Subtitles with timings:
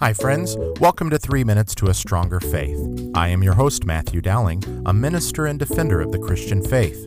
[0.00, 0.56] Hi, friends.
[0.80, 2.78] Welcome to Three Minutes to a Stronger Faith.
[3.14, 7.06] I am your host, Matthew Dowling, a minister and defender of the Christian faith.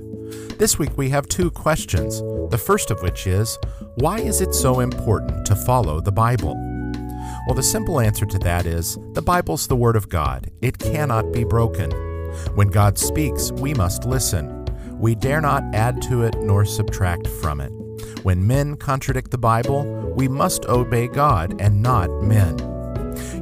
[0.59, 2.19] This week we have two questions.
[2.51, 3.57] The first of which is
[3.95, 6.53] Why is it so important to follow the Bible?
[7.47, 10.51] Well, the simple answer to that is the Bible's the Word of God.
[10.61, 11.89] It cannot be broken.
[12.53, 14.65] When God speaks, we must listen.
[14.99, 17.71] We dare not add to it nor subtract from it.
[18.21, 19.83] When men contradict the Bible,
[20.15, 22.72] we must obey God and not men.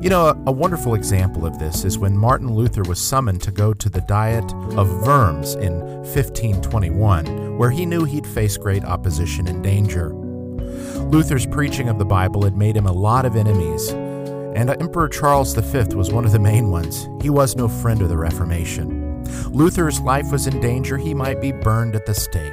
[0.01, 3.71] You know, a, wonderful example of this is when Martin Luther was summoned to go
[3.71, 9.61] to the Diet of Worms in 1521, where he knew he'd face great opposition and
[9.61, 10.11] danger.
[10.15, 15.53] Luther's preaching of the Bible had made him a lot of enemies, and Emperor Charles
[15.53, 17.07] V was one of the main ones.
[17.21, 19.23] He was no friend of the Reformation.
[19.51, 22.51] Luther's life was in danger, he might be burned at the stake.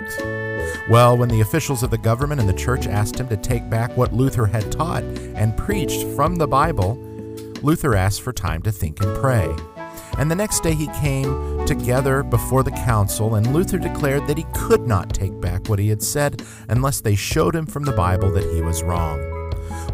[0.91, 3.97] Well, when the officials of the government and the church asked him to take back
[3.97, 7.03] what Luther had taught and preached from the Bible,
[7.63, 9.55] Luther asked for time to think and pray.
[10.17, 14.47] And the next day he came together before the council, and Luther declared that he
[14.55, 18.31] could not take back what he had said unless they showed him from the Bible
[18.33, 19.21] that he was wrong.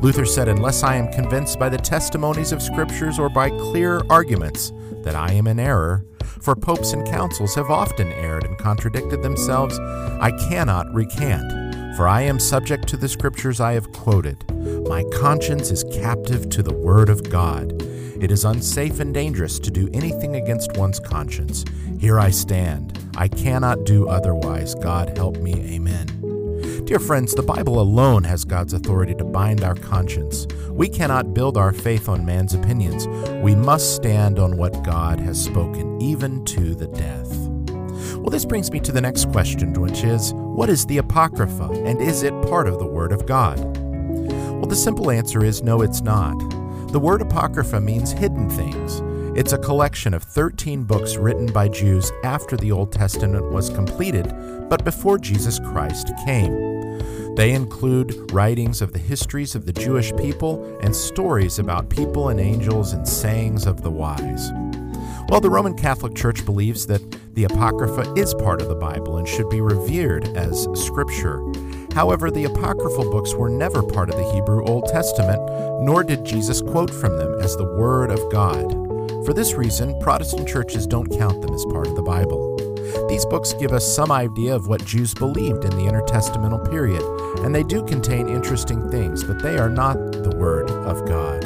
[0.00, 4.72] Luther said, Unless I am convinced by the testimonies of Scriptures or by clear arguments
[5.02, 6.04] that I am in error,
[6.40, 9.78] for popes and councils have often erred and contradicted themselves,
[10.20, 14.53] I cannot recant, for I am subject to the scriptures I have quoted.
[14.86, 17.82] My conscience is captive to the word of God.
[18.22, 21.64] It is unsafe and dangerous to do anything against one's conscience.
[21.98, 22.98] Here I stand.
[23.16, 24.74] I cannot do otherwise.
[24.74, 25.54] God help me.
[25.74, 26.84] Amen.
[26.84, 30.46] Dear friends, the Bible alone has God's authority to bind our conscience.
[30.68, 33.08] We cannot build our faith on man's opinions.
[33.42, 37.30] We must stand on what God has spoken, even to the death.
[38.16, 42.00] Well, this brings me to the next question, which is what is the Apocrypha, and
[42.02, 43.58] is it part of the Word of God?
[44.64, 46.38] Well, the simple answer is no, it's not.
[46.90, 49.02] The word Apocrypha means hidden things.
[49.38, 54.34] It's a collection of 13 books written by Jews after the Old Testament was completed,
[54.70, 57.34] but before Jesus Christ came.
[57.34, 62.40] They include writings of the histories of the Jewish people and stories about people and
[62.40, 64.50] angels and sayings of the wise.
[65.28, 67.02] Well, the Roman Catholic Church believes that
[67.34, 71.42] the Apocrypha is part of the Bible and should be revered as Scripture.
[71.94, 75.40] However, the Apocryphal books were never part of the Hebrew Old Testament,
[75.80, 78.72] nor did Jesus quote from them as the Word of God.
[79.24, 82.56] For this reason, Protestant churches don't count them as part of the Bible.
[83.08, 87.02] These books give us some idea of what Jews believed in the intertestamental period,
[87.44, 91.44] and they do contain interesting things, but they are not the Word of God.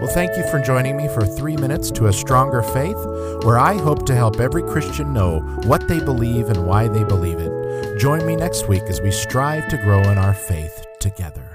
[0.00, 2.98] Well, thank you for joining me for three minutes to a stronger faith,
[3.44, 7.38] where I hope to help every Christian know what they believe and why they believe
[7.38, 7.51] it.
[7.98, 11.51] Join me next week as we strive to grow in our faith together.